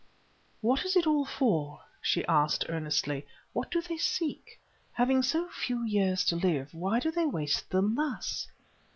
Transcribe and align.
"What 0.61 0.83
is 0.83 0.95
it 0.95 1.05
all 1.05 1.25
for?" 1.25 1.81
she 2.01 2.25
asked 2.25 2.65
earnestly. 2.69 3.27
"What 3.53 3.69
do 3.69 3.79
they 3.83 3.97
seek? 3.97 4.59
Having 4.93 5.21
so 5.21 5.47
few 5.49 5.83
years 5.83 6.25
to 6.25 6.35
live, 6.35 6.73
why 6.73 6.99
do 6.99 7.11
they 7.11 7.27
waste 7.27 7.69
them 7.69 7.93
thus?" 7.93 8.47